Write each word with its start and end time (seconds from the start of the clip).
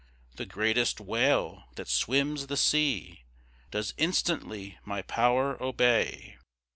The 0.37 0.47
greatest 0.47 0.99
whale 0.99 1.65
that 1.75 1.87
swims 1.87 2.47
the 2.47 2.57
sea 2.57 3.23
Does 3.69 3.93
instantly 3.99 4.79
my 4.83 5.03
power 5.03 5.61
obey. 5.61 6.39